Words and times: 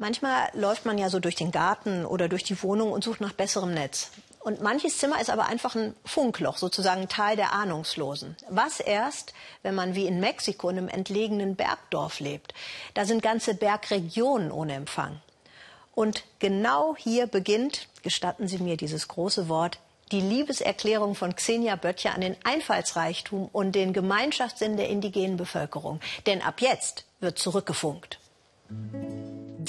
Manchmal 0.00 0.48
läuft 0.54 0.86
man 0.86 0.96
ja 0.96 1.10
so 1.10 1.20
durch 1.20 1.34
den 1.34 1.50
Garten 1.50 2.06
oder 2.06 2.30
durch 2.30 2.42
die 2.42 2.60
Wohnung 2.62 2.90
und 2.90 3.04
sucht 3.04 3.20
nach 3.20 3.34
besserem 3.34 3.74
Netz. 3.74 4.10
Und 4.38 4.62
manches 4.62 4.96
Zimmer 4.96 5.20
ist 5.20 5.28
aber 5.28 5.44
einfach 5.44 5.76
ein 5.76 5.94
Funkloch, 6.06 6.56
sozusagen 6.56 7.06
Teil 7.08 7.36
der 7.36 7.52
Ahnungslosen. 7.52 8.34
Was 8.48 8.80
erst, 8.80 9.34
wenn 9.62 9.74
man 9.74 9.94
wie 9.94 10.06
in 10.06 10.18
Mexiko 10.18 10.70
in 10.70 10.78
einem 10.78 10.88
entlegenen 10.88 11.54
Bergdorf 11.54 12.18
lebt. 12.18 12.54
Da 12.94 13.04
sind 13.04 13.22
ganze 13.22 13.52
Bergregionen 13.52 14.50
ohne 14.50 14.72
Empfang. 14.72 15.20
Und 15.94 16.24
genau 16.38 16.96
hier 16.96 17.26
beginnt, 17.26 17.86
gestatten 18.02 18.48
Sie 18.48 18.56
mir 18.56 18.78
dieses 18.78 19.06
große 19.06 19.50
Wort, 19.50 19.80
die 20.12 20.22
Liebeserklärung 20.22 21.14
von 21.14 21.36
Xenia 21.36 21.76
Böttcher 21.76 22.14
an 22.14 22.22
den 22.22 22.36
Einfallsreichtum 22.42 23.50
und 23.52 23.72
den 23.72 23.92
Gemeinschaftssinn 23.92 24.78
der 24.78 24.88
indigenen 24.88 25.36
Bevölkerung. 25.36 26.00
Denn 26.24 26.40
ab 26.40 26.62
jetzt 26.62 27.04
wird 27.20 27.38
zurückgefunkt. 27.38 28.18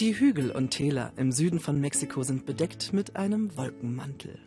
Die 0.01 0.19
Hügel 0.19 0.49
und 0.49 0.71
Täler 0.71 1.13
im 1.15 1.31
Süden 1.31 1.59
von 1.59 1.79
Mexiko 1.79 2.23
sind 2.23 2.47
bedeckt 2.47 2.91
mit 2.91 3.17
einem 3.17 3.55
Wolkenmantel. 3.55 4.39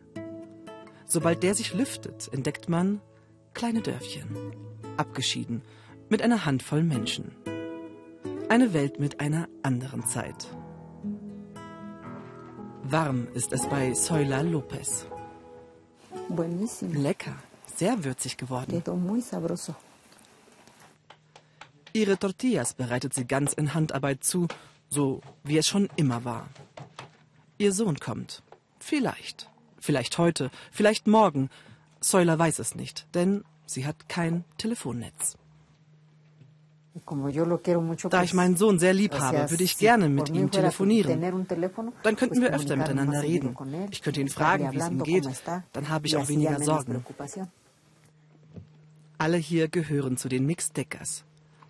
Sobald 1.06 1.44
der 1.44 1.54
sich 1.54 1.72
lüftet, 1.74 2.28
entdeckt 2.32 2.68
man 2.68 3.00
kleine 3.52 3.80
Dörfchen, 3.80 4.26
abgeschieden, 4.96 5.62
mit 6.08 6.22
einer 6.22 6.44
Handvoll 6.44 6.82
Menschen. 6.82 7.36
Eine 8.48 8.74
Welt 8.74 8.98
mit 8.98 9.20
einer 9.20 9.48
anderen 9.62 10.04
Zeit. 10.04 10.48
Warm 12.82 13.28
ist 13.34 13.52
es 13.52 13.64
bei 13.68 13.94
Soila 13.94 14.40
Lopez. 14.40 15.06
Lecker, 16.80 17.36
sehr 17.76 18.02
würzig 18.02 18.38
geworden. 18.38 18.82
Ihre 21.92 22.18
Tortillas 22.18 22.74
bereitet 22.74 23.14
sie 23.14 23.24
ganz 23.24 23.52
in 23.52 23.72
Handarbeit 23.72 24.24
zu 24.24 24.48
so 24.94 25.20
wie 25.42 25.58
es 25.58 25.66
schon 25.68 25.88
immer 25.96 26.24
war. 26.24 26.48
Ihr 27.58 27.72
Sohn 27.72 27.98
kommt. 27.98 28.42
Vielleicht. 28.78 29.50
Vielleicht 29.78 30.16
heute, 30.16 30.50
vielleicht 30.70 31.06
morgen. 31.06 31.50
Säuler 32.00 32.38
weiß 32.38 32.58
es 32.58 32.74
nicht, 32.74 33.06
denn 33.14 33.44
sie 33.66 33.84
hat 33.86 34.08
kein 34.08 34.44
Telefonnetz. 34.56 35.36
Da 38.10 38.22
ich 38.22 38.34
meinen 38.34 38.56
Sohn 38.56 38.78
sehr 38.78 38.94
lieb 38.94 39.14
habe, 39.18 39.50
würde 39.50 39.64
ich 39.64 39.78
gerne 39.78 40.08
mit 40.08 40.28
ihm 40.30 40.50
telefonieren. 40.50 41.20
Dann 42.04 42.16
könnten 42.16 42.40
wir 42.40 42.54
öfter 42.54 42.76
miteinander 42.76 43.20
reden. 43.22 43.56
Ich 43.90 44.00
könnte 44.00 44.20
ihn 44.20 44.28
fragen, 44.28 44.70
wie 44.72 44.78
es 44.78 44.88
ihm 44.88 45.02
geht. 45.02 45.28
Dann 45.72 45.88
habe 45.88 46.06
ich 46.06 46.16
auch 46.16 46.28
weniger 46.28 46.60
Sorgen. 46.60 47.04
Alle 49.18 49.38
hier 49.38 49.68
gehören 49.68 50.16
zu 50.16 50.28
den 50.28 50.46
Mixdeckers. 50.46 51.24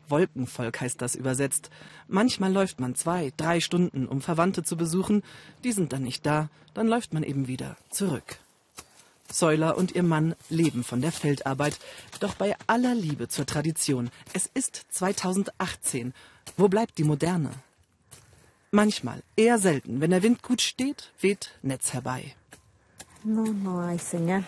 Wolkenvolk 0.09 0.81
heißt 0.81 1.01
das 1.01 1.15
übersetzt. 1.15 1.71
Manchmal 2.09 2.53
läuft 2.53 2.81
man 2.81 2.95
zwei, 2.95 3.33
drei 3.37 3.61
Stunden, 3.61 4.07
um 4.07 4.21
Verwandte 4.21 4.63
zu 4.63 4.77
besuchen. 4.77 5.23
Die 5.65 5.73
sind 5.73 5.93
dann 5.93 6.03
nicht 6.03 6.25
da. 6.27 6.49
Dann 6.75 6.89
läuft 6.89 7.13
man 7.13 7.23
eben 7.23 7.47
wieder 7.47 7.77
zurück. 7.91 8.39
Säuler 9.31 9.77
und 9.77 9.93
ihr 9.93 10.03
Mann 10.03 10.35
leben 10.49 10.85
von 10.85 11.01
der 11.01 11.13
Feldarbeit. 11.13 11.79
Doch 12.21 12.35
bei 12.35 12.57
aller 12.67 12.95
Liebe 12.95 13.29
zur 13.29 13.47
Tradition, 13.47 14.11
es 14.33 14.49
ist 14.53 14.87
2018. 14.91 16.15
Wo 16.57 16.69
bleibt 16.69 16.99
die 16.99 17.05
Moderne? 17.05 17.51
Manchmal, 18.71 19.23
eher 19.37 19.59
selten, 19.59 20.01
wenn 20.01 20.11
der 20.11 20.23
Wind 20.23 20.43
gut 20.43 20.61
steht, 20.61 21.13
weht 21.21 21.51
Netz 21.63 21.93
herbei. 21.93 22.35
No, 23.23 23.45
no 23.45 23.81
hay 23.81 23.99
señal. 23.99 24.45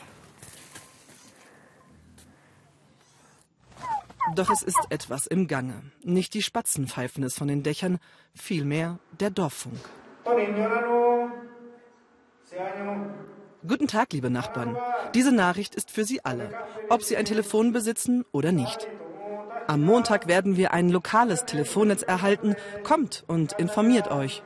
Doch 4.35 4.51
es 4.51 4.63
ist 4.63 4.87
etwas 4.91 5.27
im 5.27 5.47
Gange. 5.47 5.83
Nicht 6.03 6.35
die 6.35 6.43
Spatzen 6.43 6.87
pfeifen 6.89 7.23
es 7.25 7.37
von 7.37 7.49
den 7.49 7.63
Dächern, 7.63 7.99
vielmehr 8.35 8.99
der 9.21 9.31
Dorffunk. 9.31 9.79
Guten 13.67 13.89
Tag, 13.89 14.13
liebe 14.13 14.31
Nachbarn. 14.31 14.77
Diese 15.15 15.33
Nachricht 15.33 15.75
ist 15.75 15.91
für 15.91 16.05
Sie 16.05 16.25
alle, 16.25 16.51
ob 16.89 17.03
Sie 17.03 17.17
ein 17.17 17.25
Telefon 17.25 17.73
besitzen 17.73 18.25
oder 18.33 18.53
nicht. 18.53 18.89
Am 19.67 19.83
Montag 19.83 20.29
werden 20.29 20.57
wir 20.57 20.73
ein 20.73 20.89
lokales 20.89 21.45
Telefonnetz 21.45 22.03
erhalten. 22.03 22.55
Kommt 22.85 23.25
und 23.27 23.53
informiert 23.55 24.11
euch. 24.11 24.43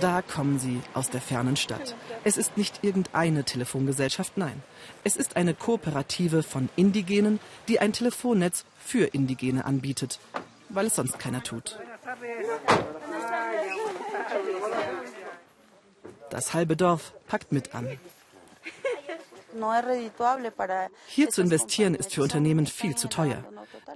Da 0.00 0.22
kommen 0.22 0.58
sie 0.58 0.80
aus 0.92 1.10
der 1.10 1.20
fernen 1.20 1.56
Stadt. 1.56 1.94
Es 2.24 2.36
ist 2.36 2.56
nicht 2.56 2.82
irgendeine 2.82 3.44
Telefongesellschaft, 3.44 4.36
nein. 4.36 4.62
Es 5.04 5.16
ist 5.16 5.36
eine 5.36 5.54
Kooperative 5.54 6.42
von 6.42 6.68
Indigenen, 6.76 7.38
die 7.68 7.78
ein 7.80 7.92
Telefonnetz 7.92 8.64
für 8.78 9.06
Indigene 9.14 9.64
anbietet, 9.64 10.18
weil 10.68 10.86
es 10.86 10.96
sonst 10.96 11.18
keiner 11.18 11.42
tut. 11.42 11.78
Das 16.30 16.54
halbe 16.54 16.76
Dorf 16.76 17.12
packt 17.28 17.52
mit 17.52 17.74
an. 17.74 17.98
Hier 21.06 21.30
zu 21.30 21.42
investieren 21.42 21.94
ist 21.94 22.14
für 22.14 22.22
Unternehmen 22.22 22.66
viel 22.66 22.96
zu 22.96 23.08
teuer. 23.08 23.44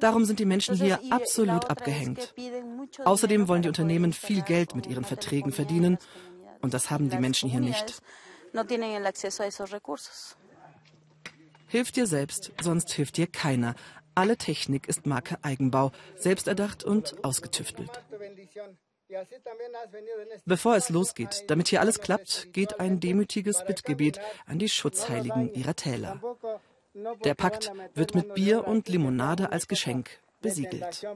Darum 0.00 0.24
sind 0.24 0.38
die 0.38 0.44
Menschen 0.44 0.74
hier 0.76 1.00
absolut 1.10 1.70
abgehängt. 1.70 2.34
Außerdem 3.04 3.48
wollen 3.48 3.62
die 3.62 3.68
Unternehmen 3.68 4.12
viel 4.12 4.42
Geld 4.42 4.74
mit 4.74 4.86
ihren 4.86 5.04
Verträgen 5.04 5.52
verdienen 5.52 5.98
und 6.60 6.74
das 6.74 6.91
haben 6.91 7.10
die 7.10 7.18
Menschen 7.18 7.48
hier 7.48 7.60
nicht. 7.60 8.02
Hilf 11.66 11.92
dir 11.92 12.06
selbst, 12.06 12.52
sonst 12.60 12.91
hilft 12.92 13.16
dir 13.16 13.26
keiner. 13.26 13.74
Alle 14.14 14.36
Technik 14.36 14.88
ist 14.88 15.06
Marke 15.06 15.36
Eigenbau, 15.42 15.92
selbsterdacht 16.16 16.82
und 16.82 17.22
ausgetüftelt. 17.22 18.02
Bevor 20.44 20.76
es 20.76 20.91
losgeht, 20.91 21.44
damit 21.48 21.69
hier 21.69 21.80
alles 21.80 22.00
klappt, 22.00 22.52
geht 22.52 22.78
ein 22.80 23.00
demütiges 23.00 23.64
Bittgebet 23.64 24.20
an 24.46 24.58
die 24.58 24.69
Schutzheiligen 24.69 25.52
ihrer 25.54 25.74
Täler. 25.74 26.20
Der 27.24 27.34
Pakt 27.34 27.72
wird 27.94 28.14
mit 28.14 28.34
Bier 28.34 28.66
und 28.66 28.88
Limonade 28.88 29.52
als 29.52 29.68
Geschenk 29.68 30.10
besiegelt. 30.41 31.06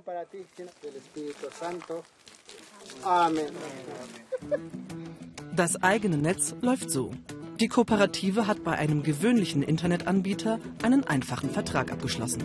Das 5.54 5.82
eigene 5.82 6.16
Netz 6.16 6.54
läuft 6.60 6.90
so. 6.90 7.12
Die 7.60 7.68
Kooperative 7.68 8.46
hat 8.46 8.64
bei 8.64 8.72
einem 8.72 9.02
gewöhnlichen 9.02 9.62
Internetanbieter 9.62 10.58
einen 10.82 11.04
einfachen 11.04 11.50
Vertrag 11.50 11.92
abgeschlossen. 11.92 12.42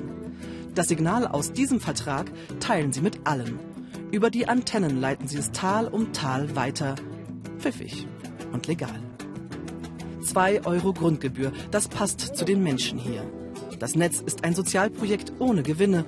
Das 0.75 0.89
Signal 0.89 1.25
aus 1.25 1.53
diesem 1.53 1.79
Vertrag 1.79 2.27
teilen 2.59 2.91
sie 2.91 3.01
mit 3.01 3.25
allen. 3.25 3.76
Über 4.11 4.29
die 4.29 4.47
Antennen 4.47 5.01
leiten 5.01 5.27
sie 5.27 5.37
es 5.37 5.51
Tal 5.51 5.87
um 5.87 6.13
Tal 6.13 6.55
weiter. 6.55 6.95
Pfiffig 7.57 8.07
und 8.53 8.67
legal. 8.67 9.01
2 10.23 10.65
Euro 10.65 10.93
Grundgebühr, 10.93 11.51
das 11.71 11.89
passt 11.89 12.21
zu 12.21 12.45
den 12.45 12.63
Menschen 12.63 12.97
hier. 12.97 13.29
Das 13.79 13.95
Netz 13.95 14.21
ist 14.21 14.45
ein 14.45 14.55
Sozialprojekt 14.55 15.33
ohne 15.39 15.61
Gewinne. 15.61 16.05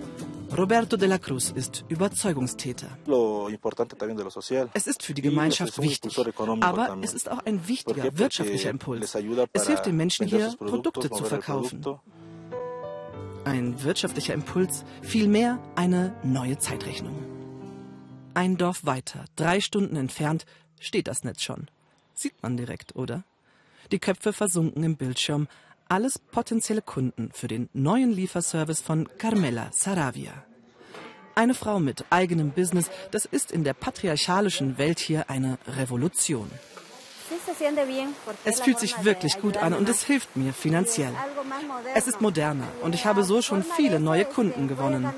Roberto 0.57 0.97
de 0.97 1.07
la 1.07 1.17
Cruz 1.17 1.51
ist 1.53 1.85
Überzeugungstäter. 1.89 2.87
Es 4.73 4.87
ist 4.87 5.03
für 5.03 5.13
die 5.13 5.21
Gemeinschaft 5.21 5.79
wichtig, 5.81 6.17
aber 6.61 6.97
es 7.01 7.13
ist 7.13 7.29
auch 7.29 7.45
ein 7.45 7.67
wichtiger 7.67 8.17
wirtschaftlicher 8.17 8.69
Impuls. 8.69 9.13
Es 9.53 9.67
hilft 9.67 9.85
den 9.85 9.97
Menschen 9.97 10.25
hier, 10.25 10.55
Produkte 10.57 11.09
zu 11.09 11.23
verkaufen. 11.25 11.85
Ein 13.43 13.83
wirtschaftlicher 13.83 14.33
Impuls, 14.33 14.85
vielmehr 15.01 15.59
eine 15.75 16.15
neue 16.23 16.57
Zeitrechnung. 16.57 17.38
Ein 18.39 18.55
Dorf 18.55 18.85
weiter, 18.85 19.25
drei 19.35 19.59
Stunden 19.59 19.97
entfernt, 19.97 20.45
steht 20.79 21.09
das 21.09 21.25
Netz 21.25 21.41
schon. 21.41 21.67
Sieht 22.15 22.41
man 22.41 22.55
direkt, 22.55 22.95
oder? 22.95 23.23
Die 23.91 23.99
Köpfe 23.99 24.31
versunken 24.31 24.81
im 24.81 24.95
Bildschirm, 24.95 25.49
alles 25.89 26.19
potenzielle 26.19 26.81
Kunden 26.81 27.31
für 27.33 27.49
den 27.49 27.67
neuen 27.73 28.13
Lieferservice 28.13 28.79
von 28.79 29.09
Carmela 29.17 29.67
Saravia. 29.73 30.31
Eine 31.35 31.53
Frau 31.53 31.81
mit 31.81 32.05
eigenem 32.11 32.51
Business, 32.51 32.89
das 33.11 33.25
ist 33.25 33.51
in 33.51 33.65
der 33.65 33.73
patriarchalischen 33.73 34.77
Welt 34.77 34.99
hier 34.99 35.29
eine 35.29 35.57
Revolution. 35.67 36.49
Es 38.45 38.61
fühlt 38.61 38.79
sich 38.79 39.03
wirklich 39.03 39.41
gut 39.41 39.57
an 39.57 39.73
und 39.73 39.89
es 39.89 40.05
hilft 40.05 40.37
mir 40.37 40.53
finanziell. 40.53 41.13
Es 41.93 42.07
ist 42.07 42.21
moderner 42.21 42.69
und 42.83 42.95
ich 42.95 43.05
habe 43.05 43.25
so 43.25 43.41
schon 43.41 43.65
viele 43.65 43.99
neue 43.99 44.23
Kunden 44.23 44.69
gewonnen. 44.69 45.11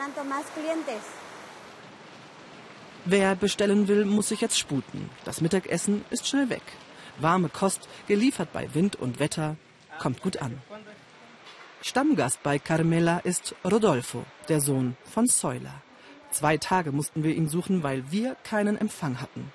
Wer 3.05 3.35
bestellen 3.35 3.87
will, 3.87 4.05
muss 4.05 4.29
sich 4.29 4.41
jetzt 4.41 4.59
sputen. 4.59 5.09
Das 5.25 5.41
Mittagessen 5.41 6.05
ist 6.11 6.27
schnell 6.27 6.49
weg. 6.49 6.61
Warme 7.19 7.49
Kost, 7.49 7.89
geliefert 8.07 8.53
bei 8.53 8.73
Wind 8.73 8.95
und 8.95 9.19
Wetter, 9.19 9.57
kommt 9.99 10.21
gut 10.21 10.37
an. 10.37 10.61
Stammgast 11.81 12.43
bei 12.43 12.59
Carmela 12.59 13.19
ist 13.19 13.55
Rodolfo, 13.65 14.23
der 14.49 14.61
Sohn 14.61 14.97
von 15.03 15.27
Säuler. 15.27 15.81
Zwei 16.29 16.57
Tage 16.57 16.91
mussten 16.91 17.23
wir 17.23 17.35
ihn 17.35 17.49
suchen, 17.49 17.81
weil 17.81 18.11
wir 18.11 18.35
keinen 18.43 18.77
Empfang 18.77 19.19
hatten. 19.19 19.51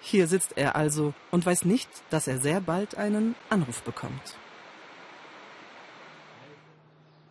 Hier 0.00 0.26
sitzt 0.26 0.56
er 0.56 0.76
also 0.76 1.14
und 1.30 1.46
weiß 1.46 1.64
nicht, 1.64 1.88
dass 2.10 2.26
er 2.26 2.38
sehr 2.38 2.60
bald 2.60 2.96
einen 2.96 3.36
Anruf 3.48 3.82
bekommt. 3.82 4.36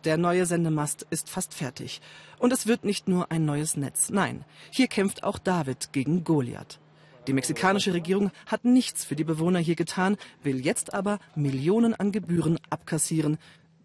Der 0.06 0.16
neue 0.16 0.46
Sendemast 0.46 1.04
ist 1.10 1.28
fast 1.28 1.52
fertig. 1.52 2.00
Und 2.38 2.52
es 2.52 2.68
wird 2.68 2.84
nicht 2.84 3.08
nur 3.08 3.32
ein 3.32 3.44
neues 3.44 3.76
Netz. 3.76 4.08
Nein, 4.08 4.44
hier 4.70 4.86
kämpft 4.86 5.24
auch 5.24 5.36
David 5.36 5.92
gegen 5.92 6.22
Goliath. 6.22 6.78
Die 7.26 7.32
mexikanische 7.32 7.92
Regierung 7.92 8.30
hat 8.46 8.64
nichts 8.64 9.04
für 9.04 9.16
die 9.16 9.24
Bewohner 9.24 9.58
hier 9.58 9.74
getan, 9.74 10.16
will 10.44 10.64
jetzt 10.64 10.94
aber 10.94 11.18
Millionen 11.34 11.92
an 11.92 12.12
Gebühren 12.12 12.60
abkassieren. 12.70 13.36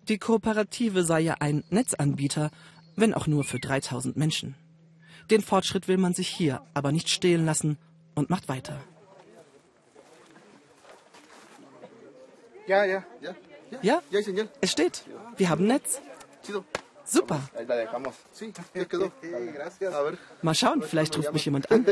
Die 0.10 0.20
Kooperative 0.20 1.04
sei 1.04 1.22
ja 1.22 1.38
ein 1.40 1.64
Netzanbieter, 1.72 2.52
wenn 2.96 3.16
auch 3.16 3.26
nur 3.26 3.44
für 3.44 3.60
3000 3.60 4.16
Menschen. 4.16 4.54
Den 5.32 5.42
Fortschritt 5.42 5.88
will 5.88 5.98
man 5.98 6.14
sich 6.14 6.28
hier 6.28 6.62
aber 6.76 6.92
nicht 6.92 7.10
stehlen 7.10 7.48
lassen 7.48 7.80
und 8.14 8.30
macht 8.30 8.48
weiter. 8.48 8.80
Ja, 12.68 12.86
ja, 12.86 13.04
ja. 13.22 13.34
Ja, 13.82 14.02
es 14.60 14.72
steht. 14.72 15.04
Wir 15.38 15.50
haben 15.50 15.66
Netz. 15.66 16.00
Super. 17.04 17.42
Mal 20.42 20.56
schauen, 20.56 20.82
vielleicht 20.82 21.18
ruft 21.18 21.34
mich 21.34 21.46
jemand 21.46 21.72
an. 21.72 21.86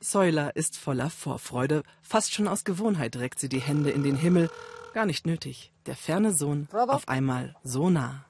Säuler 0.00 0.56
ist 0.56 0.78
voller 0.78 1.10
Vorfreude. 1.10 1.82
Fast 2.00 2.32
schon 2.32 2.48
aus 2.48 2.64
Gewohnheit 2.64 3.16
reckt 3.16 3.38
sie 3.38 3.48
die 3.48 3.60
Hände 3.60 3.90
in 3.90 4.02
den 4.02 4.16
Himmel. 4.16 4.50
Gar 4.94 5.04
nicht 5.04 5.26
nötig. 5.26 5.72
Der 5.86 5.96
ferne 5.96 6.32
Sohn 6.32 6.68
auf 6.72 7.08
einmal 7.08 7.54
so 7.62 7.90
nah. 7.90 8.24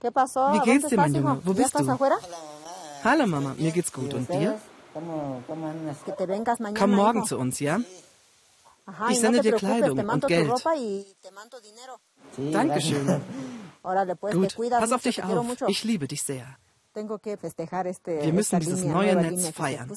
Wie 0.00 0.60
geht's 0.64 0.88
dir, 0.88 0.96
mein 0.96 1.14
Junge? 1.14 1.42
Wo 1.44 1.52
bist 1.52 1.78
du? 1.78 1.98
Hallo 3.04 3.26
Mama, 3.26 3.54
mir 3.58 3.70
geht's 3.72 3.92
gut. 3.92 4.14
Und 4.14 4.30
dir? 4.30 4.58
Komm 6.74 6.94
morgen 6.94 7.24
zu 7.26 7.38
uns, 7.38 7.60
ja? 7.60 7.80
Ich 9.10 9.20
sende 9.20 9.40
dir 9.40 9.52
Kleidung 9.52 9.98
und 9.98 10.26
Geld. 10.26 10.52
Dankeschön. 12.52 13.20
Gut, 14.32 14.56
pass 14.70 14.92
auf 14.92 15.02
dich 15.02 15.22
auf. 15.22 15.46
Ich 15.68 15.84
liebe 15.84 16.06
dich 16.06 16.22
sehr. 16.22 16.46
Wir 16.94 18.32
müssen 18.32 18.60
dieses 18.60 18.84
neue 18.84 19.16
Netz 19.16 19.48
feiern. 19.50 19.90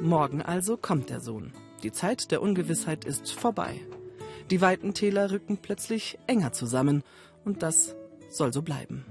Morgen 0.00 0.42
also 0.42 0.76
kommt 0.76 1.10
der 1.10 1.20
Sohn. 1.20 1.52
Die 1.82 1.92
Zeit 1.92 2.30
der 2.30 2.42
Ungewissheit 2.42 3.04
ist 3.04 3.32
vorbei. 3.32 3.80
Die 4.50 4.60
weiten 4.60 4.94
Täler 4.94 5.30
rücken 5.30 5.58
plötzlich 5.58 6.18
enger 6.26 6.52
zusammen 6.52 7.02
und 7.44 7.62
das 7.62 7.94
soll 8.28 8.52
so 8.52 8.62
bleiben. 8.62 9.04